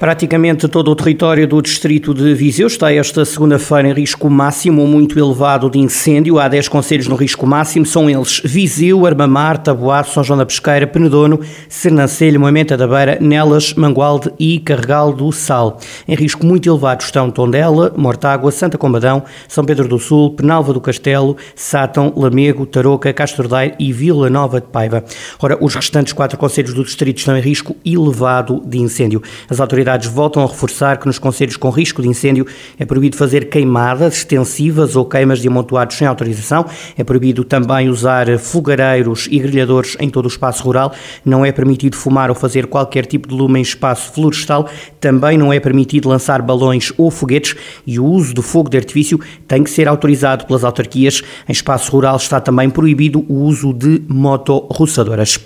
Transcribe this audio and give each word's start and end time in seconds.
Praticamente 0.00 0.66
todo 0.66 0.90
o 0.90 0.96
território 0.96 1.46
do 1.46 1.60
distrito 1.60 2.14
de 2.14 2.32
Viseu 2.32 2.68
está 2.68 2.90
esta 2.90 3.22
segunda-feira 3.22 3.86
em 3.86 3.92
risco 3.92 4.30
máximo 4.30 4.80
ou 4.80 4.88
muito 4.88 5.18
elevado 5.18 5.68
de 5.68 5.78
incêndio. 5.78 6.38
Há 6.38 6.48
10 6.48 6.68
conselhos 6.68 7.06
no 7.06 7.16
risco 7.16 7.46
máximo, 7.46 7.84
são 7.84 8.08
eles 8.08 8.40
Viseu, 8.42 9.04
Armamar, 9.04 9.58
Taboado, 9.58 10.08
São 10.08 10.24
João 10.24 10.38
da 10.38 10.46
Pesqueira, 10.46 10.86
Penedono, 10.86 11.38
Sernancelho, 11.68 12.40
Moimenta 12.40 12.78
da 12.78 12.88
Beira, 12.88 13.18
Nelas, 13.20 13.74
Mangualde 13.74 14.32
e 14.38 14.58
Carregal 14.60 15.12
do 15.12 15.30
Sal. 15.32 15.78
Em 16.08 16.14
risco 16.14 16.46
muito 16.46 16.66
elevado 16.66 17.02
estão 17.02 17.30
Tondela, 17.30 17.92
Mortágua, 17.94 18.50
Santa 18.50 18.78
Combadão, 18.78 19.22
São 19.48 19.66
Pedro 19.66 19.86
do 19.86 19.98
Sul, 19.98 20.30
Penalva 20.30 20.72
do 20.72 20.80
Castelo, 20.80 21.36
Sátão, 21.54 22.10
Lamego, 22.16 22.64
Tarouca, 22.64 23.12
Castordeiro 23.12 23.74
e 23.78 23.92
Vila 23.92 24.30
Nova 24.30 24.62
de 24.62 24.66
Paiva. 24.68 25.04
Ora, 25.38 25.58
os 25.60 25.74
restantes 25.74 26.14
quatro 26.14 26.38
conselhos 26.38 26.72
do 26.72 26.84
distrito 26.84 27.18
estão 27.18 27.36
em 27.36 27.42
risco 27.42 27.76
elevado 27.84 28.62
de 28.64 28.78
incêndio. 28.78 29.22
As 29.46 29.60
autoridades 29.60 29.89
autoridades 29.90 30.08
voltam 30.08 30.42
a 30.42 30.46
reforçar 30.46 30.98
que 30.98 31.06
nos 31.06 31.18
conselhos 31.18 31.56
com 31.56 31.70
risco 31.70 32.00
de 32.00 32.08
incêndio 32.08 32.46
é 32.78 32.84
proibido 32.84 33.16
fazer 33.16 33.48
queimadas 33.48 34.18
extensivas 34.18 34.94
ou 34.94 35.04
queimas 35.04 35.40
de 35.40 35.48
amontoados 35.48 35.96
sem 35.96 36.06
autorização. 36.06 36.64
É 36.96 37.02
proibido 37.02 37.44
também 37.44 37.88
usar 37.88 38.38
fogareiros 38.38 39.26
e 39.30 39.38
grelhadores 39.38 39.96
em 39.98 40.08
todo 40.08 40.26
o 40.26 40.28
espaço 40.28 40.62
rural. 40.62 40.92
Não 41.24 41.44
é 41.44 41.52
permitido 41.52 41.96
fumar 41.96 42.30
ou 42.30 42.36
fazer 42.36 42.66
qualquer 42.66 43.06
tipo 43.06 43.28
de 43.28 43.34
lume 43.34 43.58
em 43.58 43.62
espaço 43.62 44.12
florestal. 44.12 44.68
Também 45.00 45.36
não 45.36 45.52
é 45.52 45.58
permitido 45.58 46.08
lançar 46.08 46.40
balões 46.40 46.92
ou 46.96 47.10
foguetes 47.10 47.56
e 47.86 47.98
o 47.98 48.04
uso 48.04 48.34
do 48.34 48.42
fogo 48.42 48.70
de 48.70 48.76
artifício 48.76 49.18
tem 49.48 49.64
que 49.64 49.70
ser 49.70 49.88
autorizado 49.88 50.46
pelas 50.46 50.64
autarquias. 50.64 51.22
Em 51.48 51.52
espaço 51.52 51.90
rural 51.90 52.16
está 52.16 52.40
também 52.40 52.70
proibido 52.70 53.24
o 53.28 53.34
uso 53.34 53.72
de 53.72 54.02
motorroçadoras. 54.08 55.38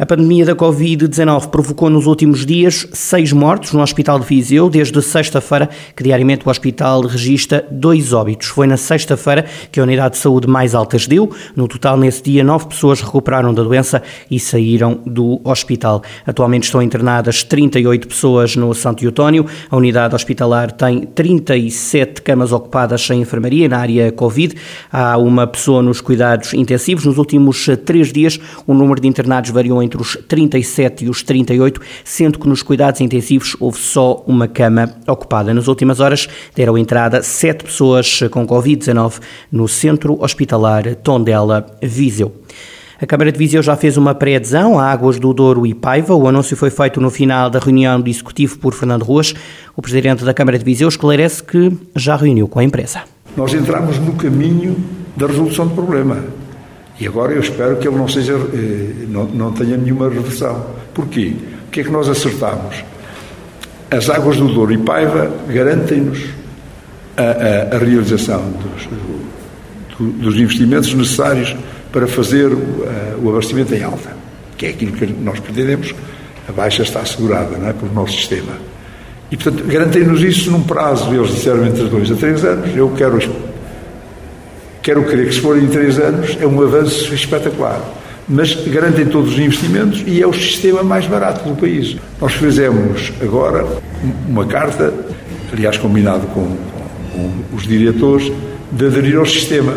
A 0.00 0.06
pandemia 0.06 0.46
da 0.46 0.54
Covid-19 0.54 1.48
provocou 1.48 1.90
nos 1.90 2.06
últimos 2.06 2.46
dias 2.46 2.86
seis 2.92 3.32
mortos 3.32 3.72
no 3.72 3.82
Hospital 3.82 4.20
de 4.20 4.26
Viseu, 4.26 4.70
desde 4.70 5.02
sexta-feira, 5.02 5.68
que 5.96 6.04
diariamente 6.04 6.46
o 6.46 6.50
hospital 6.50 7.00
registra 7.00 7.66
dois 7.68 8.12
óbitos. 8.12 8.46
Foi 8.46 8.68
na 8.68 8.76
sexta-feira 8.76 9.44
que 9.72 9.80
a 9.80 9.82
unidade 9.82 10.14
de 10.14 10.20
saúde 10.20 10.46
mais 10.46 10.72
alta 10.72 10.96
deu. 11.08 11.28
No 11.56 11.66
total, 11.66 11.96
nesse 11.96 12.22
dia, 12.22 12.44
nove 12.44 12.68
pessoas 12.68 13.00
recuperaram 13.00 13.52
da 13.52 13.64
doença 13.64 14.00
e 14.30 14.38
saíram 14.38 15.00
do 15.04 15.40
hospital. 15.42 16.00
Atualmente 16.24 16.62
estão 16.62 16.80
internadas 16.80 17.42
38 17.42 18.06
pessoas 18.06 18.54
no 18.54 18.72
Santo 18.74 19.04
Eutónio. 19.04 19.46
A 19.68 19.76
unidade 19.76 20.14
hospitalar 20.14 20.70
tem 20.70 21.00
37 21.00 22.22
camas 22.22 22.52
ocupadas 22.52 23.04
sem 23.04 23.20
enfermaria 23.20 23.68
na 23.68 23.78
área 23.78 24.12
Covid. 24.12 24.54
Há 24.92 25.18
uma 25.18 25.44
pessoa 25.44 25.82
nos 25.82 26.00
cuidados 26.00 26.54
intensivos. 26.54 27.04
Nos 27.04 27.18
últimos 27.18 27.66
três 27.84 28.12
dias, 28.12 28.38
o 28.64 28.72
número 28.72 29.00
de 29.00 29.08
internados 29.08 29.50
variou 29.50 29.87
entre 29.88 30.00
os 30.00 30.16
37 30.28 31.06
e 31.06 31.08
os 31.08 31.22
38, 31.22 31.80
sendo 32.04 32.38
que 32.38 32.46
nos 32.46 32.62
cuidados 32.62 33.00
intensivos 33.00 33.56
houve 33.58 33.78
só 33.78 34.22
uma 34.26 34.46
cama 34.46 34.94
ocupada. 35.06 35.54
Nas 35.54 35.66
últimas 35.66 35.98
horas 35.98 36.28
deram 36.54 36.76
entrada 36.76 37.22
sete 37.22 37.64
pessoas 37.64 38.20
com 38.30 38.46
Covid-19 38.46 39.14
no 39.50 39.66
Centro 39.66 40.22
Hospitalar 40.22 40.94
Tondela 40.96 41.66
Viseu. 41.82 42.32
A 43.00 43.06
Câmara 43.06 43.30
de 43.30 43.38
Viseu 43.38 43.62
já 43.62 43.76
fez 43.76 43.96
uma 43.96 44.14
pré-adesão 44.14 44.78
a 44.78 44.90
Águas 44.90 45.18
do 45.18 45.32
Douro 45.32 45.64
e 45.64 45.72
Paiva. 45.72 46.14
O 46.14 46.28
anúncio 46.28 46.56
foi 46.56 46.68
feito 46.68 47.00
no 47.00 47.10
final 47.10 47.48
da 47.48 47.60
reunião 47.60 48.00
do 48.00 48.10
Executivo 48.10 48.58
por 48.58 48.74
Fernando 48.74 49.04
Ruas. 49.04 49.34
O 49.76 49.80
Presidente 49.80 50.24
da 50.24 50.34
Câmara 50.34 50.58
de 50.58 50.64
Viseu 50.64 50.88
esclarece 50.88 51.42
que 51.42 51.72
já 51.94 52.16
reuniu 52.16 52.48
com 52.48 52.58
a 52.58 52.64
empresa. 52.64 53.02
Nós 53.36 53.54
entramos 53.54 53.98
no 53.98 54.14
caminho 54.14 54.76
da 55.16 55.28
resolução 55.28 55.68
do 55.68 55.74
problema. 55.74 56.24
E 57.00 57.06
agora 57.06 57.32
eu 57.32 57.40
espero 57.40 57.76
que 57.76 57.86
ele 57.86 57.96
não 57.96 58.08
seja, 58.08 58.34
eh, 58.34 59.06
não, 59.08 59.24
não 59.26 59.52
tenha 59.52 59.76
nenhuma 59.76 60.08
reversão. 60.08 60.66
Porquê? 60.92 61.34
O 61.66 61.70
que 61.70 61.80
é 61.80 61.84
que 61.84 61.90
nós 61.90 62.08
acertamos? 62.08 62.82
As 63.90 64.10
águas 64.10 64.36
do 64.36 64.48
Douro 64.48 64.72
e 64.72 64.78
Paiva 64.78 65.30
garantem-nos 65.48 66.18
a, 67.16 67.22
a, 67.22 67.76
a, 67.76 67.78
realização 67.78 68.42
dos, 68.50 68.86
do, 69.96 70.12
dos, 70.22 70.36
investimentos 70.36 70.92
necessários 70.92 71.56
para 71.92 72.06
fazer 72.06 72.52
o, 72.52 72.84
o, 73.22 73.30
abastecimento 73.30 73.74
em 73.74 73.82
alta, 73.82 74.16
que 74.56 74.66
é 74.66 74.70
aquilo 74.70 74.92
que 74.92 75.06
nós 75.06 75.38
pretendemos. 75.38 75.94
A 76.48 76.52
baixa 76.52 76.82
está 76.82 77.00
assegurada 77.00 77.56
não 77.58 77.68
é, 77.68 77.72
pelo 77.72 77.92
nosso 77.92 78.12
sistema. 78.14 78.52
E, 79.30 79.36
portanto, 79.36 79.64
garantem-nos 79.66 80.22
isso 80.22 80.50
num 80.50 80.62
prazo, 80.62 81.14
eles 81.14 81.30
disseram 81.30 81.64
entre 81.66 81.84
dois 81.84 82.10
a 82.10 82.14
três 82.14 82.44
anos. 82.44 82.74
Eu 82.74 82.90
quero 82.96 83.18
Quero 84.88 85.04
crer 85.04 85.26
que 85.26 85.34
se 85.34 85.40
forem 85.42 85.66
três 85.66 85.98
anos 85.98 86.38
é 86.40 86.46
um 86.46 86.62
avanço 86.62 87.12
espetacular. 87.12 87.78
Mas 88.26 88.54
garantem 88.54 89.04
todos 89.04 89.32
os 89.32 89.38
investimentos 89.38 90.02
e 90.06 90.22
é 90.22 90.26
o 90.26 90.32
sistema 90.32 90.82
mais 90.82 91.06
barato 91.06 91.46
do 91.46 91.54
país. 91.54 91.98
Nós 92.18 92.32
fizemos 92.32 93.12
agora 93.20 93.66
uma 94.26 94.46
carta, 94.46 94.94
aliás, 95.52 95.76
combinado 95.76 96.26
com, 96.28 96.56
com 97.12 97.54
os 97.54 97.66
diretores, 97.66 98.32
de 98.72 98.86
aderir 98.86 99.18
ao 99.18 99.26
sistema. 99.26 99.74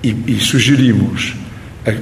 E, 0.00 0.16
e, 0.28 0.38
sugerimos 0.38 1.34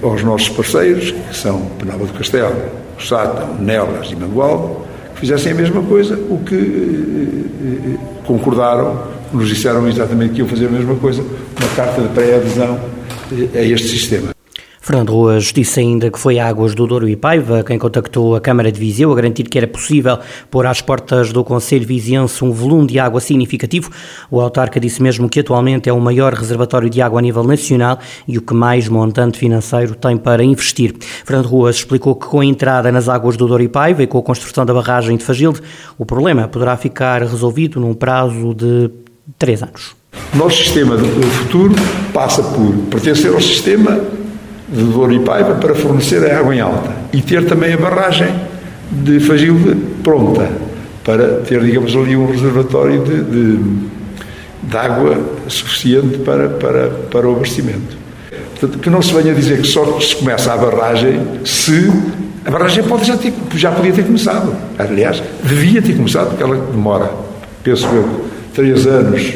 aos 0.03 0.23
nossos 0.23 0.50
parceiros, 0.50 1.12
que 1.12 1.34
são 1.34 1.62
Penalva 1.79 2.05
do 2.05 2.12
Castelo, 2.12 2.62
Sátão, 3.00 3.55
Nelas 3.55 4.11
e 4.11 4.17
Mangualde, 4.17 4.75
que 5.15 5.21
fizessem 5.21 5.53
a 5.53 5.55
mesma 5.55 5.83
coisa, 5.83 6.15
o 6.29 6.43
que 6.44 6.56
eh, 6.56 7.94
eh, 7.94 7.99
concordaram 8.27 9.12
nos 9.32 9.48
disseram 9.48 9.87
exatamente 9.88 10.34
que 10.34 10.38
iam 10.41 10.48
fazer 10.48 10.66
a 10.66 10.70
mesma 10.70 10.94
coisa, 10.97 11.22
uma 11.22 11.69
carta 11.75 12.03
de 12.03 12.09
pré-adesão 12.09 12.78
a 13.54 13.62
este 13.62 13.88
sistema. 13.88 14.32
Fernando 14.84 15.12
Ruas 15.12 15.44
disse 15.53 15.78
ainda 15.78 16.10
que 16.10 16.19
foi 16.19 16.41
Águas 16.41 16.75
do 16.75 16.88
Douro 16.88 17.09
e 17.09 17.15
Paiva 17.15 17.62
quem 17.62 17.78
contactou 17.78 18.34
a 18.34 18.41
Câmara 18.41 18.72
de 18.72 18.81
Viseu 18.81 19.12
a 19.12 19.15
garantir 19.15 19.44
que 19.44 19.56
era 19.56 19.69
possível 19.69 20.19
pôr 20.50 20.66
às 20.66 20.81
portas 20.81 21.32
do 21.32 21.44
Conselho 21.44 21.87
Viziense 21.87 22.44
um 22.44 22.50
volume 22.50 22.88
de 22.88 22.98
água 22.98 23.20
significativo. 23.20 23.93
O 24.28 24.41
autarca 24.41 24.81
disse 24.81 25.00
mesmo 25.00 25.28
que 25.28 25.38
atualmente 25.38 25.88
é 25.88 25.93
o 25.93 26.00
maior 26.00 26.34
reservatório 26.34 26.91
de 26.91 27.00
água 27.00 27.20
a 27.20 27.22
nível 27.22 27.44
nacional 27.44 27.97
e 28.26 28.37
o 28.37 28.43
que 28.43 28.53
mais 28.53 28.88
montante 28.88 29.38
financeiro 29.38 29.94
tem 29.94 30.16
para 30.16 30.43
investir. 30.43 30.97
Fernando 31.25 31.47
Ruas 31.47 31.76
explicou 31.76 32.16
que 32.16 32.26
com 32.26 32.41
a 32.41 32.44
entrada 32.44 32.91
nas 32.91 33.09
águas 33.09 33.37
do 33.37 33.47
Douro 33.47 33.62
e 33.62 33.69
Paiva 33.69 34.03
e 34.03 34.09
com 34.09 34.19
a 34.19 34.22
construção 34.22 34.66
da 34.66 34.75
barragem 34.75 35.16
de 35.16 35.22
Fagilde, 35.22 35.60
o 35.97 36.04
problema 36.04 36.49
poderá 36.49 36.76
ficar 36.76 37.22
resolvido 37.22 37.78
num 37.78 37.94
prazo 37.94 38.53
de 38.53 38.91
três 39.38 39.62
anos. 39.62 39.94
O 40.34 40.37
nosso 40.37 40.59
sistema 40.59 40.97
do 40.97 41.26
futuro 41.26 41.75
passa 42.12 42.43
por 42.43 42.72
pertencer 42.91 43.32
ao 43.32 43.41
sistema 43.41 44.00
de 44.69 44.82
Douro 44.84 45.12
e 45.12 45.20
Paiva 45.20 45.54
para 45.54 45.75
fornecer 45.75 46.31
a 46.31 46.38
água 46.38 46.54
em 46.54 46.60
alta 46.60 46.91
e 47.12 47.20
ter 47.20 47.47
também 47.47 47.75
a 47.75 47.76
barragem 47.76 48.28
de 48.91 49.20
Fagilde 49.20 49.76
pronta 50.03 50.50
para 51.04 51.41
ter, 51.41 51.62
digamos, 51.62 51.94
ali 51.97 52.16
um 52.16 52.26
reservatório 52.26 53.03
de, 53.04 53.22
de, 53.25 53.59
de 54.62 54.76
água 54.76 55.19
suficiente 55.49 56.19
para, 56.19 56.49
para, 56.49 56.88
para 56.88 57.28
o 57.28 57.37
abastecimento. 57.37 57.97
Portanto, 58.59 58.78
que 58.78 58.88
não 58.88 59.03
se 59.03 59.12
venha 59.12 59.34
dizer 59.34 59.60
que 59.60 59.66
só 59.66 59.99
se 60.00 60.14
começa 60.16 60.53
a 60.53 60.56
barragem 60.56 61.20
se 61.44 61.91
a 62.44 62.50
barragem 62.50 62.82
pode 62.84 63.06
já, 63.06 63.16
ter, 63.16 63.32
já 63.54 63.70
podia 63.70 63.93
ter 63.93 64.04
começado. 64.04 64.54
Aliás, 64.78 65.22
devia 65.43 65.82
ter 65.82 65.97
começado, 65.97 66.28
porque 66.28 66.43
ela 66.43 66.56
demora, 66.56 67.10
penso 67.62 67.87
eu, 67.87 68.26
três 68.55 68.87
anos, 68.87 69.35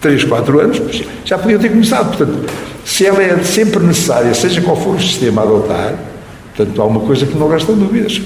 três, 0.00 0.24
quatro 0.24 0.60
anos, 0.60 0.80
já 1.24 1.38
podia 1.38 1.58
ter 1.58 1.68
começado. 1.68 2.16
Portanto, 2.16 2.50
se 2.84 3.06
ela 3.06 3.22
é 3.22 3.38
sempre 3.44 3.84
necessária, 3.84 4.32
seja 4.34 4.60
qual 4.60 4.76
for 4.76 4.96
o 4.96 5.00
sistema 5.00 5.42
a 5.42 5.44
adotar, 5.44 5.94
portanto, 6.56 6.82
há 6.82 6.84
uma 6.86 7.00
coisa 7.00 7.26
que 7.26 7.36
não 7.36 7.48
resta 7.48 7.72
dúvidas. 7.72 8.20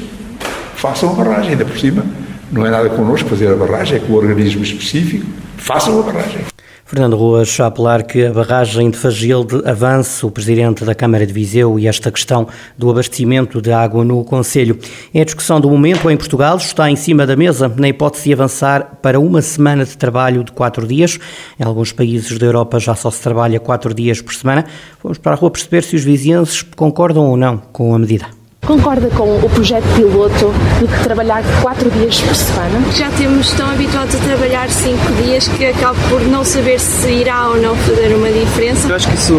Façam 0.77 1.11
a 1.11 1.13
barragem, 1.15 1.53
ainda 1.53 1.65
por 1.65 1.79
cima. 1.79 2.05
Não 2.53 2.65
é 2.65 2.71
nada 2.71 2.89
connosco 2.91 3.29
fazer 3.29 3.49
a 3.49 3.57
barragem, 3.57 3.97
é 3.97 4.01
com 4.01 4.13
o 4.13 4.17
organismo 4.17 4.63
específico. 4.63 5.27
Façam 5.57 5.99
a 5.99 6.03
barragem. 6.03 6.54
Fernando 6.95 7.17
Ruas 7.17 7.59
a 7.59 7.67
apelar 7.67 8.05
que 8.05 8.25
a 8.25 8.33
barragem 8.33 8.89
de 8.89 8.97
Fagilde 8.97 9.63
avance, 9.69 10.25
o 10.25 10.31
Presidente 10.31 10.85
da 10.85 10.95
Câmara 10.95 11.27
de 11.27 11.33
Viseu, 11.33 11.77
e 11.77 11.89
esta 11.89 12.09
questão 12.09 12.47
do 12.79 12.89
abastecimento 12.89 13.61
de 13.61 13.73
água 13.73 14.05
no 14.05 14.23
Conselho. 14.23 14.79
É 15.13 15.21
a 15.21 15.25
discussão 15.25 15.61
do 15.61 15.69
momento 15.69 16.09
em 16.09 16.17
Portugal, 16.17 16.57
está 16.57 16.89
em 16.89 16.95
cima 16.95 17.27
da 17.27 17.35
mesa, 17.35 17.69
na 17.69 17.89
hipótese 17.89 18.27
de 18.27 18.35
avançar 18.35 19.01
para 19.03 19.19
uma 19.19 19.43
semana 19.43 19.85
de 19.85 19.99
trabalho 19.99 20.45
de 20.45 20.53
quatro 20.53 20.87
dias. 20.87 21.19
Em 21.59 21.65
alguns 21.65 21.91
países 21.91 22.39
da 22.39 22.47
Europa 22.47 22.79
já 22.79 22.95
só 22.95 23.11
se 23.11 23.21
trabalha 23.21 23.59
quatro 23.59 23.93
dias 23.93 24.21
por 24.21 24.33
semana. 24.33 24.65
Vamos 25.03 25.19
para 25.19 25.33
a 25.33 25.37
rua 25.37 25.51
perceber 25.51 25.83
se 25.83 25.97
os 25.97 26.05
vizinhos 26.05 26.63
concordam 26.63 27.27
ou 27.27 27.37
não 27.37 27.57
com 27.73 27.93
a 27.93 27.99
medida. 27.99 28.44
Concorda 28.67 29.09
com 29.11 29.25
o 29.25 29.51
projeto 29.51 29.85
piloto 29.95 30.53
de 30.81 31.05
trabalhar 31.05 31.43
quatro 31.61 31.91
dias 31.91 32.19
por 32.21 32.35
semana? 32.35 32.81
Já 32.93 33.11
temos 33.11 33.51
tão 33.51 33.71
habituados 33.71 34.15
a 34.15 34.19
trabalhar 34.19 34.71
cinco 34.71 35.13
dias 35.23 35.47
que 35.49 35.67
acabo 35.67 35.99
por 36.09 36.23
não 36.23 36.43
saber 36.45 36.81
se 36.81 37.09
irá 37.09 37.49
ou 37.49 37.57
não 37.59 37.77
fazer 37.77 38.15
uma 38.15 38.31
diferença. 38.31 38.89
Eu 38.89 38.97
acho 38.97 39.09
que 39.09 39.15
isso 39.17 39.39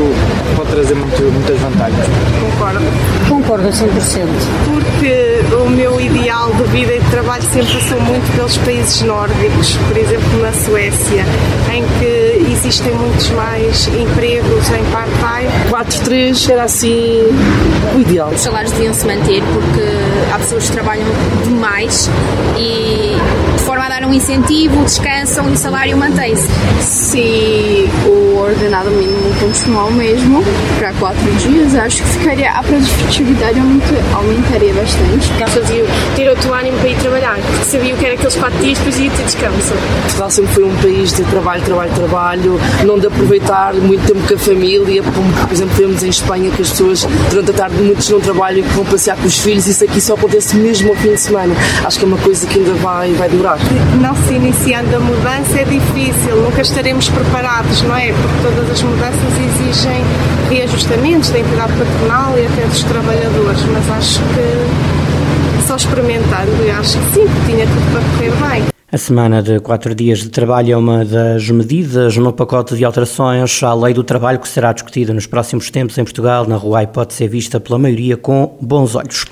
pode 0.55 0.69
trazer 0.69 0.95
muito, 0.95 1.23
muitas 1.23 1.59
vantagens. 1.59 2.05
Concordo. 2.39 2.85
Concordo 3.27 3.67
100%. 3.69 4.27
Porque 4.65 5.55
o 5.55 5.69
meu 5.69 5.99
ideal 5.99 6.51
de 6.53 6.63
vida 6.65 6.93
e 6.93 6.99
de 6.99 7.09
trabalho 7.09 7.43
sempre 7.43 7.73
passou 7.73 7.99
muito 8.01 8.35
pelos 8.35 8.57
países 8.57 9.01
nórdicos, 9.01 9.75
por 9.87 9.97
exemplo 9.97 10.39
na 10.41 10.53
Suécia, 10.53 11.25
em 11.73 11.83
que 11.99 12.34
existem 12.55 12.93
muitos 12.95 13.29
mais 13.31 13.87
empregos 13.87 14.69
em 14.69 14.83
part-time. 14.91 15.49
4-3 15.69 16.49
era 16.49 16.63
assim 16.63 17.21
o 17.95 17.99
ideal. 17.99 18.29
Os 18.29 18.41
salários 18.41 18.71
deviam 18.71 18.93
se 18.93 19.05
manter 19.05 19.43
porque 19.53 20.33
há 20.33 20.39
pessoas 20.39 20.65
que 20.65 20.71
trabalham 20.71 21.05
demais 21.43 22.09
e 22.57 23.15
de 23.57 23.63
forma 23.63 23.85
a 23.85 23.89
dar 23.89 24.05
um 24.05 24.13
incentivo, 24.13 24.83
descansam 24.83 25.49
e 25.49 25.53
o 25.53 25.57
salário 25.57 25.97
mantém-se. 25.97 26.47
Se 26.81 27.84
ordenado 28.45 28.89
mínimo 28.91 29.33
continuar 29.39 29.85
o 29.85 29.91
mesmo 29.91 30.43
para 30.77 30.93
quatro 30.93 31.31
dias, 31.33 31.75
acho 31.75 32.01
que 32.03 32.09
ficaria 32.09 32.51
a 32.51 32.63
produtividade 32.63 33.59
aumentaria 34.13 34.73
bastante. 34.73 35.43
As 35.43 35.53
pessoas 35.53 35.69
iam 35.69 35.87
ter 36.15 36.29
outro 36.29 36.53
ânimo 36.53 36.77
para 36.77 36.89
ir 36.89 36.97
trabalhar, 36.97 37.35
porque 37.35 37.65
sabiam 37.65 37.97
que 37.97 38.05
era 38.05 38.13
aqueles 38.15 38.35
quatro 38.35 38.59
dias, 38.59 38.77
depois 38.77 38.99
ia 38.99 39.11
ter 39.11 39.23
descanso. 39.23 39.73
Portugal 40.03 40.29
sempre 40.29 40.53
foi 40.53 40.63
um 40.63 40.75
país 40.77 41.13
de 41.13 41.23
trabalho, 41.23 41.63
trabalho, 41.63 41.91
trabalho, 41.93 42.61
não 42.83 42.99
de 42.99 43.07
aproveitar 43.07 43.73
muito 43.73 44.05
tempo 44.05 44.27
com 44.27 44.33
a 44.33 44.37
família, 44.37 45.03
como 45.03 45.33
por 45.33 45.51
exemplo 45.51 45.75
vemos 45.75 46.03
em 46.03 46.09
Espanha 46.09 46.51
que 46.51 46.61
as 46.61 46.69
pessoas 46.69 47.07
durante 47.29 47.51
a 47.51 47.53
tarde 47.53 47.75
muitos 47.77 48.09
não 48.09 48.19
trabalham 48.19 48.59
e 48.59 48.61
vão 48.61 48.85
passear 48.85 49.17
com 49.17 49.25
os 49.25 49.39
filhos, 49.39 49.67
isso 49.67 49.83
aqui 49.83 49.99
só 49.99 50.13
acontece 50.13 50.55
mesmo 50.55 50.89
ao 50.89 50.95
fim 50.95 51.13
de 51.13 51.19
semana. 51.19 51.55
Acho 51.83 51.99
que 51.99 52.05
é 52.05 52.07
uma 52.07 52.17
coisa 52.17 52.45
que 52.47 52.59
ainda 52.59 52.73
vai, 52.75 53.13
vai 53.13 53.29
demorar. 53.29 53.57
Não 53.99 54.15
se 54.15 54.33
iniciando 54.33 54.95
a 54.95 54.99
mudança 54.99 55.59
é 55.59 55.63
difícil, 55.63 56.35
nunca 56.43 56.61
estaremos 56.61 57.09
preparados, 57.09 57.81
não 57.83 57.95
é? 57.95 58.13
Porque 58.13 58.34
todas 58.41 58.69
as 58.71 58.81
mudanças 58.83 59.33
exigem 59.37 60.03
reajustamentos 60.49 61.29
da 61.29 61.39
entidade 61.39 61.73
patronal 61.73 62.37
e 62.37 62.45
até 62.45 62.65
dos 62.67 62.83
trabalhadores, 62.83 63.61
mas 63.71 63.89
acho 63.91 64.19
que 64.19 65.67
só 65.67 65.75
experimentando, 65.75 66.51
eu 66.63 66.75
acho 66.75 66.97
que 66.97 67.05
sim, 67.13 67.25
que 67.27 67.51
tinha 67.51 67.65
tudo 67.65 67.91
para 67.91 68.01
correr 68.01 68.49
bem. 68.49 68.75
A 68.91 68.97
semana 68.97 69.41
de 69.41 69.59
quatro 69.59 69.93
dias 69.95 70.19
de 70.19 70.29
trabalho 70.29 70.73
é 70.73 70.77
uma 70.77 71.03
das 71.03 71.49
medidas 71.49 72.15
no 72.17 72.31
pacote 72.31 72.77
de 72.77 72.85
alterações 72.85 73.61
à 73.63 73.73
lei 73.73 73.93
do 73.93 74.03
trabalho 74.03 74.39
que 74.39 74.47
será 74.47 74.71
discutida 74.71 75.13
nos 75.13 75.25
próximos 75.25 75.69
tempos 75.69 75.97
em 75.97 76.03
Portugal. 76.03 76.47
Na 76.47 76.55
rua 76.55 76.83
e 76.83 76.87
pode 76.87 77.13
ser 77.13 77.27
vista 77.27 77.59
pela 77.59 77.79
maioria 77.79 78.15
com 78.15 78.55
bons 78.61 78.95
olhos 78.95 79.25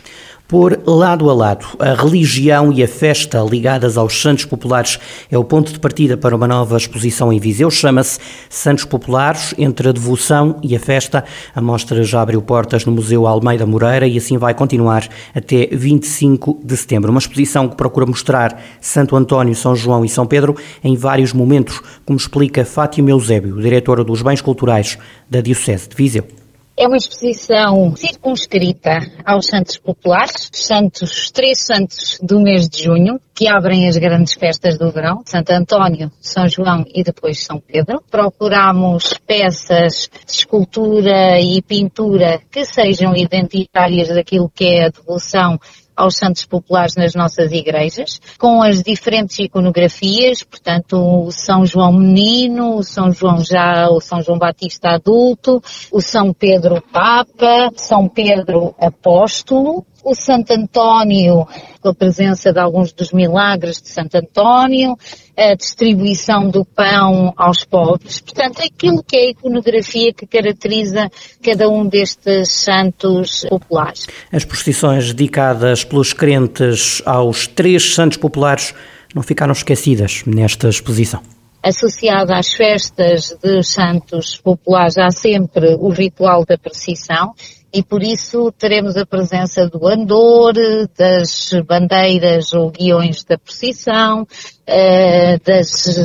por 0.48 0.80
lado 0.86 1.30
a 1.30 1.34
lado. 1.34 1.66
A 1.80 1.94
religião 1.94 2.72
e 2.72 2.84
a 2.84 2.88
festa 2.88 3.40
ligadas 3.42 3.98
aos 3.98 4.22
Santos 4.22 4.45
Populares 4.45 5.00
é 5.31 5.38
o 5.38 5.44
ponto 5.44 5.72
de 5.72 5.80
partida 5.80 6.16
para 6.16 6.36
uma 6.36 6.48
nova 6.48 6.78
exposição 6.78 7.31
em 7.31 7.40
Viseu. 7.40 7.72
Chama-se 7.72 8.19
Santos 8.50 8.86
Populares, 8.86 9.54
entre 9.57 9.90
a 9.90 9.92
devoção 9.92 10.60
e 10.62 10.75
a 10.75 10.80
festa. 10.80 11.24
A 11.56 11.62
mostra 11.62 12.04
já 12.04 12.22
abriu 12.22 12.42
portas 12.42 12.86
no 12.86 12.92
Museu 12.92 13.25
Almeida 13.25 13.66
Moreira 13.66 14.07
e 14.07 14.18
assim 14.18 14.38
vai 14.38 14.54
continuar 14.54 15.07
até 15.34 15.68
25 15.72 16.62
de 16.63 16.78
setembro. 16.78 17.10
Uma 17.10 17.19
exposição 17.19 17.68
que 17.68 17.75
procura 17.75 18.06
mostrar 18.06 18.62
Santo 18.80 19.16
António, 19.16 19.56
São 19.56 19.75
João 19.75 20.06
e 20.06 20.10
São 20.10 20.25
Pedro 20.25 20.56
em 20.84 20.96
vários 20.96 21.34
momentos, 21.34 21.81
como 22.06 22.18
explica 22.18 22.66
Fátima 22.66 23.10
Eusébio, 23.10 23.62
diretora 23.62 24.04
dos 24.04 24.22
Bens 24.22 24.42
Culturais 24.42 24.98
da 25.30 25.42
Diocese 25.42 25.89
de 25.89 25.96
Viseu. 25.96 26.43
É 26.75 26.88
uma 26.88 26.98
exposição 26.98 27.96
circunscrita 27.96 29.00
aos 29.24 29.46
santos 29.46 29.78
populares, 29.78 30.50
santos, 30.52 31.30
três 31.30 31.64
santos 31.64 32.18
do 32.20 32.40
mês 32.40 32.68
de 32.68 32.86
junho, 32.86 33.20
que 33.31 33.48
abrem 33.48 33.88
as 33.88 33.96
grandes 33.96 34.34
festas 34.34 34.75
do 34.78 34.92
verão, 34.92 35.22
Santo 35.24 35.52
António, 35.52 36.12
São 36.20 36.48
João 36.48 36.84
e 36.88 37.04
depois 37.04 37.44
São 37.44 37.60
Pedro. 37.60 38.02
Procuramos 38.10 39.14
peças 39.25 40.10
de 40.25 40.31
escultura 40.31 41.40
e 41.40 41.62
pintura 41.62 42.42
que 42.52 42.66
sejam 42.66 43.16
identitárias 43.16 44.08
daquilo 44.10 44.50
que 44.50 44.66
é 44.66 44.86
a 44.86 44.90
devoção 44.90 45.60
aos 45.95 46.16
santos 46.16 46.45
populares 46.45 46.95
nas 46.95 47.13
nossas 47.13 47.51
igrejas, 47.51 48.19
com 48.38 48.62
as 48.62 48.81
diferentes 48.81 49.40
iconografias, 49.40 50.44
portanto, 50.44 50.98
o 50.98 51.31
São 51.31 51.66
João 51.66 51.94
Menino, 51.94 52.78
o 52.78 52.84
São 52.84 53.12
João 53.12 53.44
já, 53.44 53.90
o 53.90 54.01
São 54.01 54.22
João 54.22 54.38
Batista 54.38 54.90
adulto, 54.90 55.62
o 55.92 56.01
São 56.01 56.34
Pedro 56.34 56.81
Papa, 56.81 57.69
São 57.75 58.07
Pedro 58.07 58.75
Apóstolo, 58.80 59.86
o 60.04 60.13
Santo 60.13 60.51
António, 60.51 61.48
com 61.81 61.90
a 61.90 61.96
presença 61.96 62.51
de 62.51 62.60
alguns 62.60 62.92
dos 62.92 63.13
milagres 63.13 63.81
de 63.81 63.89
Santo 63.89 64.16
António, 64.16 64.98
a 65.38 65.56
distribuição 65.56 66.50
do 66.50 66.63
pão 66.63 67.33
aos 67.35 67.63
pobres. 67.63 68.19
Portanto, 68.21 68.62
aquilo 68.63 69.03
que 69.03 69.15
é 69.15 69.19
a 69.19 69.30
iconografia 69.31 70.13
que 70.13 70.25
caracteriza 70.27 71.09
cada 71.44 71.69
um 71.69 71.88
destes 71.88 72.51
santos 72.51 73.45
populares. 73.50 74.07
As 74.31 74.45
procissões 74.45 75.13
dedicadas 75.13 75.83
pelos 75.83 76.13
crentes 76.13 77.01
aos 77.06 77.47
três 77.47 77.94
santos 77.94 78.18
populares 78.18 78.74
não 79.13 79.24
ficaram 79.24 79.51
esquecidas 79.51 80.24
nesta 80.25 80.69
exposição 80.69 81.21
associada 81.63 82.38
às 82.38 82.54
festas 82.54 83.36
dos 83.42 83.69
santos 83.69 84.36
populares 84.36 84.98
há 84.98 85.10
sempre 85.10 85.75
o 85.75 85.89
ritual 85.89 86.44
da 86.45 86.57
procissão 86.57 87.33
e 87.74 87.81
por 87.81 88.04
isso 88.04 88.51
teremos 88.51 88.95
a 88.95 89.06
presença 89.06 89.68
do 89.68 89.88
andor, 89.88 90.54
das 90.95 91.50
bandeiras 91.65 92.54
ou 92.54 92.69
guiões 92.69 93.24
da 93.24 93.36
procissão, 93.36 94.27
eh, 94.68 95.39
das 95.39 95.98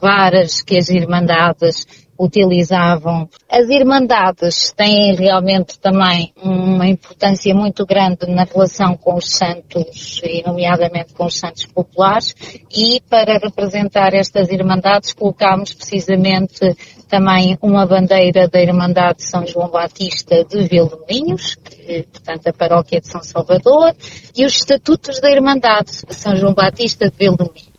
varas 0.00 0.60
que 0.62 0.76
as 0.76 0.88
irmandades 0.88 1.86
utilizavam. 2.22 3.28
As 3.50 3.68
Irmandades 3.68 4.72
têm 4.72 5.14
realmente 5.14 5.78
também 5.80 6.32
uma 6.40 6.86
importância 6.86 7.52
muito 7.52 7.84
grande 7.84 8.26
na 8.28 8.44
relação 8.44 8.96
com 8.96 9.16
os 9.16 9.30
santos, 9.30 10.20
e 10.22 10.42
nomeadamente 10.46 11.14
com 11.14 11.26
os 11.26 11.34
santos 11.34 11.66
populares, 11.66 12.34
e 12.70 13.00
para 13.10 13.38
representar 13.38 14.14
estas 14.14 14.50
Irmandades 14.50 15.12
colocámos 15.12 15.72
precisamente 15.72 16.76
também 17.08 17.58
uma 17.60 17.84
bandeira 17.84 18.48
da 18.48 18.62
Irmandade 18.62 19.28
São 19.28 19.44
João 19.44 19.68
Batista 19.68 20.44
de 20.44 20.66
Vildominhos, 20.68 21.56
que, 21.56 22.04
portanto, 22.04 22.46
a 22.46 22.52
paróquia 22.52 23.00
de 23.00 23.08
São 23.08 23.22
Salvador, 23.22 23.94
e 24.36 24.46
os 24.46 24.54
estatutos 24.54 25.20
da 25.20 25.30
Irmandade 25.30 25.90
de 26.08 26.14
São 26.14 26.36
João 26.36 26.54
Batista 26.54 27.10
de 27.10 27.16
Vildominhos. 27.16 27.71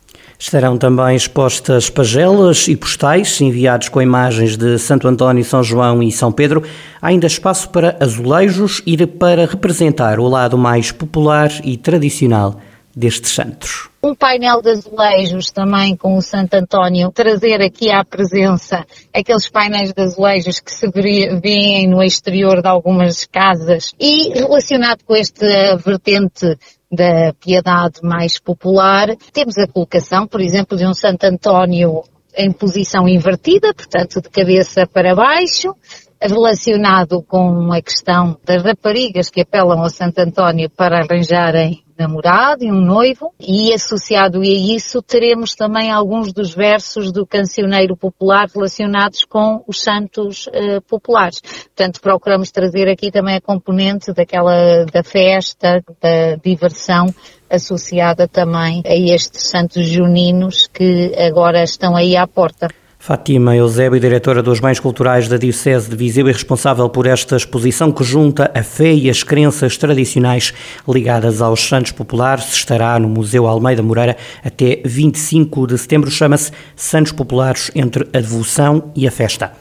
Estarão 0.44 0.76
também 0.76 1.16
expostas 1.16 1.88
pagelas 1.88 2.68
e 2.68 2.76
postais 2.76 3.40
enviados 3.40 3.88
com 3.88 4.02
imagens 4.02 4.58
de 4.58 4.78
Santo 4.78 5.08
António, 5.08 5.42
São 5.42 5.62
João 5.62 6.02
e 6.02 6.12
São 6.12 6.30
Pedro. 6.30 6.62
Há 7.00 7.08
ainda 7.08 7.26
espaço 7.26 7.70
para 7.70 7.96
azulejos 7.98 8.82
e 8.84 8.94
para 9.06 9.46
representar 9.46 10.20
o 10.20 10.28
lado 10.28 10.58
mais 10.58 10.92
popular 10.92 11.50
e 11.64 11.78
tradicional 11.78 12.60
destes 12.94 13.30
santos. 13.30 13.88
Um 14.02 14.14
painel 14.14 14.60
de 14.60 14.68
azulejos 14.68 15.50
também 15.50 15.96
com 15.96 16.14
o 16.14 16.20
Santo 16.20 16.52
António, 16.52 17.10
trazer 17.10 17.62
aqui 17.62 17.90
à 17.90 18.04
presença 18.04 18.84
aqueles 19.14 19.48
painéis 19.48 19.94
de 19.94 20.02
azulejos 20.02 20.60
que 20.60 20.70
se 20.70 20.90
veem 20.90 21.88
no 21.88 22.02
exterior 22.02 22.60
de 22.60 22.68
algumas 22.68 23.24
casas 23.24 23.92
e 23.98 24.28
relacionado 24.28 25.04
com 25.06 25.16
esta 25.16 25.76
vertente 25.76 26.54
da 26.94 27.32
piedade 27.34 28.00
mais 28.02 28.38
popular, 28.38 29.08
temos 29.32 29.58
a 29.58 29.66
colocação, 29.66 30.26
por 30.26 30.40
exemplo, 30.40 30.76
de 30.76 30.86
um 30.86 30.94
Santo 30.94 31.24
António 31.24 32.02
em 32.36 32.50
posição 32.52 33.08
invertida, 33.08 33.72
portanto 33.74 34.20
de 34.20 34.28
cabeça 34.28 34.86
para 34.86 35.14
baixo, 35.14 35.74
relacionado 36.20 37.22
com 37.22 37.72
a 37.72 37.80
questão 37.80 38.36
das 38.44 38.62
raparigas 38.62 39.28
que 39.28 39.42
apelam 39.42 39.80
ao 39.80 39.90
Santo 39.90 40.18
António 40.18 40.70
para 40.70 41.00
arranjarem 41.04 41.83
namorado 41.98 42.64
e 42.64 42.70
um 42.70 42.80
noivo, 42.80 43.32
e 43.40 43.72
associado 43.72 44.40
a 44.40 44.44
isso 44.46 45.00
teremos 45.02 45.54
também 45.54 45.90
alguns 45.90 46.32
dos 46.32 46.54
versos 46.54 47.12
do 47.12 47.26
cancioneiro 47.26 47.96
popular 47.96 48.48
relacionados 48.52 49.24
com 49.24 49.62
os 49.66 49.80
santos 49.80 50.46
uh, 50.48 50.80
populares. 50.88 51.40
Portanto, 51.40 52.00
procuramos 52.00 52.50
trazer 52.50 52.88
aqui 52.88 53.10
também 53.10 53.36
a 53.36 53.40
componente 53.40 54.12
daquela, 54.12 54.84
da 54.86 55.02
festa, 55.02 55.82
da 56.00 56.36
diversão 56.36 57.06
associada 57.48 58.26
também 58.26 58.82
a 58.84 58.94
estes 58.94 59.48
santos 59.48 59.86
juninos 59.86 60.66
que 60.66 61.14
agora 61.16 61.62
estão 61.62 61.96
aí 61.96 62.16
à 62.16 62.26
porta. 62.26 62.68
Fátima 63.06 63.54
Eusébio, 63.54 64.00
diretora 64.00 64.42
dos 64.42 64.60
Bens 64.60 64.80
Culturais 64.80 65.28
da 65.28 65.36
Diocese 65.36 65.90
de 65.90 65.94
Viseu 65.94 66.26
e 66.26 66.32
responsável 66.32 66.88
por 66.88 67.06
esta 67.06 67.36
exposição 67.36 67.92
que 67.92 68.02
junta 68.02 68.50
a 68.54 68.62
fé 68.62 68.94
e 68.94 69.10
as 69.10 69.22
crenças 69.22 69.76
tradicionais 69.76 70.54
ligadas 70.88 71.42
aos 71.42 71.68
santos 71.68 71.92
populares, 71.92 72.50
estará 72.50 72.98
no 72.98 73.06
Museu 73.06 73.46
Almeida 73.46 73.82
Moreira 73.82 74.16
até 74.42 74.80
25 74.86 75.66
de 75.66 75.76
setembro. 75.76 76.10
Chama-se 76.10 76.50
Santos 76.74 77.12
Populares 77.12 77.70
entre 77.74 78.04
a 78.04 78.20
devoção 78.20 78.90
e 78.96 79.06
a 79.06 79.10
festa. 79.10 79.52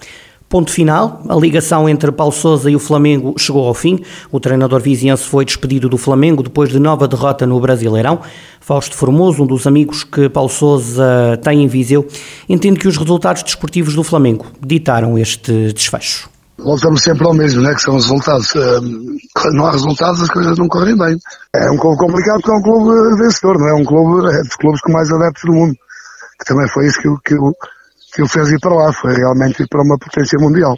Ponto 0.53 0.71
final, 0.71 1.19
a 1.27 1.33
ligação 1.33 1.89
entre 1.89 2.11
Paulo 2.11 2.31
Sousa 2.31 2.69
e 2.69 2.75
o 2.75 2.79
Flamengo 2.79 3.33
chegou 3.39 3.67
ao 3.67 3.73
fim. 3.73 4.03
O 4.31 4.39
treinador 4.39 4.79
viziense 4.79 5.23
foi 5.23 5.43
despedido 5.43 5.89
do 5.89 5.97
Flamengo 5.97 6.43
depois 6.43 6.69
de 6.69 6.77
nova 6.77 7.07
derrota 7.07 7.43
no 7.47 7.59
Brasileirão. 7.59 8.21
Fausto 8.61 8.95
Formoso, 8.95 9.41
um 9.41 9.47
dos 9.47 9.65
amigos 9.65 10.03
que 10.03 10.29
Paulo 10.29 10.51
Sousa 10.51 11.39
tem 11.43 11.63
em 11.63 11.67
Viseu, 11.67 12.07
entende 12.47 12.79
que 12.79 12.87
os 12.87 12.97
resultados 12.97 13.41
desportivos 13.41 13.95
do 13.95 14.03
Flamengo 14.03 14.45
ditaram 14.63 15.17
este 15.17 15.73
desfecho. 15.73 16.29
Voltamos 16.59 17.01
sempre 17.01 17.25
ao 17.25 17.33
mesmo, 17.33 17.63
né? 17.63 17.73
que 17.73 17.81
são 17.81 17.95
os 17.95 18.03
resultados. 18.03 18.53
Quando 18.53 19.55
não 19.55 19.65
há 19.65 19.71
resultados, 19.71 20.21
as 20.21 20.29
coisas 20.29 20.55
não 20.59 20.67
correm 20.67 20.95
bem. 20.95 21.17
É 21.55 21.71
um 21.71 21.77
clube 21.77 21.97
complicado 21.97 22.41
porque 22.41 22.51
é 22.51 22.53
um 22.53 22.61
clube 22.61 23.23
vencedor, 23.23 23.57
não 23.57 23.69
é? 23.69 23.73
Um 23.73 23.83
clube, 23.83 24.27
é 24.27 24.43
dos 24.43 24.55
clubes 24.57 24.81
com 24.81 24.91
mais 24.91 25.11
adeptos 25.11 25.45
do 25.45 25.53
mundo. 25.53 25.73
Também 26.45 26.67
foi 26.69 26.85
isso 26.85 27.01
que, 27.01 27.09
que, 27.25 27.35
que 28.13 28.21
o 28.21 28.27
fez 28.27 28.49
ir 28.51 28.59
para 28.59 28.75
lá, 28.75 28.93
foi 28.93 29.13
realmente 29.13 29.63
ir 29.63 29.67
para 29.67 29.81
uma 29.81 29.97
potência 29.97 30.37
mundial. 30.39 30.75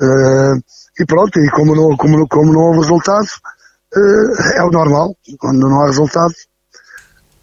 Uh, 0.00 0.56
e 0.98 1.04
pronto, 1.06 1.38
e 1.38 1.50
como 1.50 1.74
não, 1.74 1.96
como, 1.96 2.26
como 2.28 2.52
não 2.52 2.60
houve 2.60 2.80
resultados, 2.80 3.32
uh, 3.94 4.58
é 4.58 4.62
o 4.62 4.70
normal, 4.70 5.14
quando 5.38 5.68
não 5.68 5.82
há 5.82 5.86
resultados, 5.86 6.36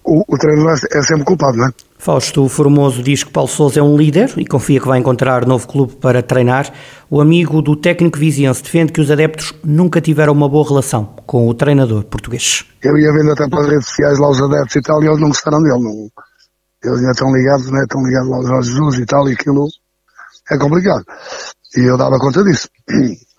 o, 0.03 0.23
o 0.27 0.37
treinador 0.37 0.77
é 0.91 1.01
sempre 1.01 1.23
culpado, 1.23 1.57
não 1.57 1.67
é? 1.67 1.71
Fausto 1.97 2.49
Formoso 2.49 3.01
diz 3.01 3.23
que 3.23 3.31
Paulo 3.31 3.49
Sousa 3.49 3.79
é 3.79 3.83
um 3.83 3.95
líder 3.95 4.33
e 4.35 4.45
confia 4.45 4.77
que 4.77 4.87
vai 4.87 4.99
encontrar 4.99 5.45
novo 5.45 5.65
clube 5.65 5.93
para 5.93 6.21
treinar. 6.21 6.69
O 7.09 7.21
amigo 7.21 7.61
do 7.61 7.77
técnico 7.77 8.19
viziense 8.19 8.61
defende 8.61 8.91
que 8.91 8.99
os 8.99 9.09
adeptos 9.09 9.53
nunca 9.63 10.01
tiveram 10.01 10.33
uma 10.33 10.49
boa 10.49 10.67
relação 10.67 11.15
com 11.25 11.47
o 11.47 11.53
treinador 11.53 12.03
português. 12.03 12.65
Eu 12.83 12.97
ia 12.97 13.13
vendo 13.13 13.31
até 13.31 13.47
para 13.47 13.61
as 13.61 13.69
redes 13.69 13.87
sociais 13.87 14.19
lá 14.19 14.29
os 14.29 14.41
adeptos 14.41 14.75
e 14.75 14.81
tal 14.81 15.01
e 15.01 15.07
eles 15.07 15.21
não 15.21 15.29
gostaram 15.29 15.63
dele. 15.63 15.81
Não. 15.81 16.09
Eles 16.83 16.99
ainda 16.99 17.11
estão 17.11 17.33
ligados, 17.33 17.71
né? 17.71 17.81
estão 17.83 18.03
ligados 18.03 18.29
lá 18.29 18.37
aos 18.37 18.47
Jorge 18.47 18.71
Jesus 18.71 18.97
e 18.99 19.05
tal 19.05 19.29
e 19.29 19.33
aquilo 19.33 19.67
é 20.51 20.57
complicado. 20.57 21.05
E 21.77 21.81
eu 21.81 21.97
dava 21.97 22.19
conta 22.19 22.43
disso. 22.43 22.67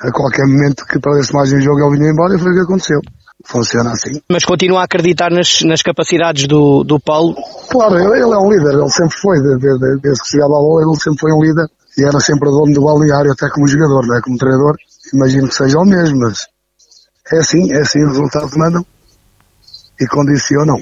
A 0.00 0.12
qualquer 0.12 0.46
momento 0.46 0.86
que 0.86 1.00
perdesse 1.00 1.34
mais 1.34 1.52
um 1.52 1.60
jogo 1.60 1.80
ele 1.80 1.98
vinha 1.98 2.12
embora 2.12 2.36
e 2.36 2.38
foi 2.38 2.52
o 2.52 2.54
que 2.54 2.60
aconteceu 2.60 3.00
funciona 3.44 3.90
assim. 3.90 4.20
Mas 4.30 4.44
continua 4.44 4.80
a 4.80 4.84
acreditar 4.84 5.30
nas, 5.30 5.62
nas 5.62 5.82
capacidades 5.82 6.46
do, 6.46 6.82
do 6.84 6.98
Paulo? 7.00 7.34
Claro, 7.70 7.96
ele, 7.96 8.22
ele, 8.22 8.32
é 8.32 8.38
um 8.38 8.50
líder, 8.50 8.74
ele 8.74 8.90
sempre 8.90 9.16
foi, 9.18 9.40
desde, 9.40 9.78
desde, 9.78 10.22
que 10.22 10.30
chegava 10.30 10.56
a 10.56 10.60
bola, 10.60 10.82
ele 10.82 11.00
sempre 11.00 11.20
foi 11.20 11.32
um 11.32 11.42
líder 11.42 11.66
e 11.96 12.04
era 12.04 12.20
sempre 12.20 12.50
dono 12.50 12.72
do 12.72 12.82
balneário, 12.82 13.32
até 13.32 13.48
como 13.50 13.66
jogador, 13.66 14.06
não 14.06 14.16
é? 14.16 14.20
Como 14.20 14.38
treinador, 14.38 14.76
imagino 15.12 15.48
que 15.48 15.54
seja 15.54 15.78
o 15.78 15.84
mesmo, 15.84 16.18
mas 16.18 16.46
é 17.32 17.38
assim, 17.38 17.72
é 17.72 17.80
assim, 17.80 18.04
os 18.04 18.16
resultados 18.16 18.56
mandam 18.56 18.84
e 20.00 20.06
condicionam 20.06 20.76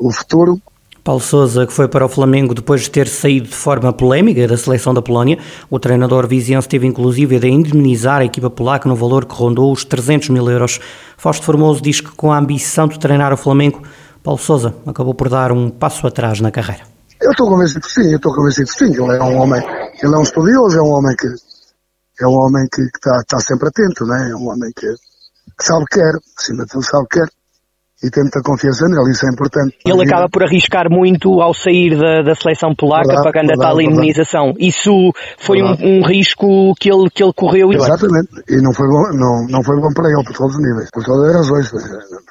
o 0.00 0.12
futuro 0.12 0.60
Paulo 1.08 1.22
Sousa, 1.22 1.66
que 1.66 1.72
foi 1.72 1.88
para 1.88 2.04
o 2.04 2.08
Flamengo 2.08 2.52
depois 2.52 2.82
de 2.82 2.90
ter 2.90 3.08
saído 3.08 3.48
de 3.48 3.54
forma 3.54 3.90
polémica 3.94 4.46
da 4.46 4.58
seleção 4.58 4.92
da 4.92 5.00
Polónia, 5.00 5.38
o 5.70 5.78
treinador 5.78 6.26
viziense 6.28 6.68
teve 6.68 6.86
inclusive 6.86 7.38
de 7.38 7.48
indemnizar 7.48 8.20
a 8.20 8.26
equipa 8.26 8.50
polaca 8.50 8.86
no 8.86 8.94
valor 8.94 9.24
que 9.24 9.34
rondou 9.34 9.72
os 9.72 9.86
300 9.86 10.28
mil 10.28 10.50
euros. 10.50 10.78
Fausto 11.16 11.46
Formoso 11.46 11.80
diz 11.80 12.02
que 12.02 12.10
com 12.10 12.30
a 12.30 12.36
ambição 12.36 12.86
de 12.86 12.98
treinar 12.98 13.32
o 13.32 13.38
Flamengo, 13.38 13.82
Paulo 14.22 14.38
Sousa 14.38 14.74
acabou 14.86 15.14
por 15.14 15.30
dar 15.30 15.50
um 15.50 15.70
passo 15.70 16.06
atrás 16.06 16.42
na 16.42 16.50
carreira. 16.50 16.82
Eu 17.22 17.30
estou 17.30 17.48
convencido 17.48 17.80
que 17.80 17.90
sim, 17.90 18.10
eu 18.10 18.16
estou 18.16 18.34
convencido 18.34 18.66
que 18.66 18.74
sim. 18.74 18.92
Ele 18.92 19.16
é 19.16 19.22
um 19.22 19.38
homem, 19.38 19.62
ele 20.02 20.14
é 20.14 20.18
um 20.18 20.22
estudioso, 20.22 20.76
é 20.76 20.82
um 20.82 20.92
homem 20.92 21.16
que 21.16 22.22
é 22.22 22.26
um 22.26 22.34
homem 22.34 22.68
que 22.70 22.82
está, 22.82 23.40
sempre 23.40 23.68
atento, 23.68 24.04
né? 24.04 24.28
é 24.30 24.36
um 24.36 24.46
homem 24.46 24.70
que, 24.76 24.86
que 24.86 25.64
sabe 25.64 25.84
o 25.84 25.86
que 25.86 26.00
quer, 26.00 26.12
acima 26.36 26.64
de 26.64 26.70
tudo 26.70 26.84
sabe 26.84 27.04
o 27.04 27.06
que 27.06 27.18
quer 27.18 27.37
e 28.02 28.10
tem 28.10 28.22
muita 28.22 28.40
confiança 28.42 28.86
nele, 28.86 29.10
isso 29.10 29.26
é 29.26 29.30
importante. 29.30 29.76
Ele 29.84 30.02
acaba 30.02 30.28
por 30.28 30.44
arriscar 30.44 30.86
muito 30.88 31.40
ao 31.40 31.52
sair 31.52 31.98
da, 31.98 32.22
da 32.22 32.34
seleção 32.34 32.74
polaca 32.74 33.08
verdade, 33.08 33.24
pagando 33.24 33.48
verdade, 33.48 33.66
a 33.66 33.70
tal 33.70 33.80
indemnização. 33.80 34.54
Isso 34.58 35.12
foi 35.38 35.62
um, 35.62 35.74
um, 35.82 36.06
risco 36.06 36.74
que 36.78 36.90
ele, 36.92 37.10
que 37.10 37.22
ele 37.22 37.32
correu. 37.34 37.72
Exatamente, 37.72 38.28
e 38.48 38.62
não 38.62 38.72
foi 38.72 38.86
bom, 38.86 39.02
não, 39.18 39.46
não 39.50 39.62
foi 39.64 39.80
bom 39.80 39.92
para 39.92 40.08
ele 40.10 40.22
por 40.24 40.36
todos 40.36 40.54
os 40.54 40.62
níveis, 40.62 40.88
por 40.92 41.04
todas 41.04 41.28
as 41.28 41.36
razões. 41.36 41.70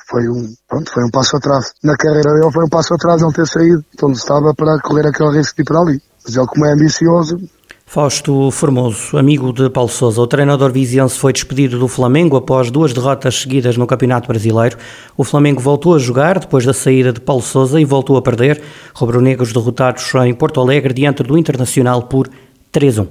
Foi 0.09 0.23
um, 0.29 0.47
pronto, 0.69 0.91
foi 0.91 1.03
um 1.03 1.11
passo 1.11 1.35
atrás. 1.35 1.73
Na 1.83 1.97
carreira 1.97 2.33
dele 2.33 2.51
foi 2.51 2.63
um 2.63 2.69
passo 2.69 2.93
atrás 2.93 3.21
ele 3.21 3.33
ter 3.33 3.47
saído 3.47 3.83
onde 4.03 4.17
estava 4.17 4.53
para 4.55 4.79
correr 4.81 5.05
aquele 5.05 5.37
risco 5.37 5.55
de 5.55 5.61
ir 5.63 5.65
para 5.65 5.79
ali. 5.79 6.01
Mas 6.23 6.35
ele 6.35 6.47
como 6.47 6.65
é 6.65 6.73
ambicioso, 6.73 7.37
Fausto 7.89 8.51
Formoso, 8.51 9.17
amigo 9.17 9.53
de 9.53 9.69
Paulo 9.69 9.89
Sousa, 9.89 10.21
o 10.21 10.27
treinador 10.27 10.73
viziense 10.73 11.17
foi 11.17 11.31
despedido 11.31 11.79
do 11.79 11.87
Flamengo 11.87 12.35
após 12.35 12.69
duas 12.69 12.91
derrotas 12.91 13.39
seguidas 13.39 13.77
no 13.77 13.87
Campeonato 13.87 14.27
Brasileiro. 14.27 14.77
O 15.15 15.23
Flamengo 15.23 15.61
voltou 15.61 15.95
a 15.95 15.97
jogar 15.97 16.37
depois 16.37 16.65
da 16.65 16.73
saída 16.73 17.13
de 17.13 17.21
Paulo 17.21 17.41
Sousa 17.41 17.79
e 17.79 17.85
voltou 17.85 18.17
a 18.17 18.21
perder. 18.21 18.61
Rubro-negros 18.93 19.53
derrotados 19.53 20.13
em 20.15 20.33
Porto 20.33 20.59
Alegre 20.59 20.93
diante 20.93 21.23
do 21.23 21.37
Internacional 21.37 22.03
por 22.03 22.29
3-1. 22.73 23.07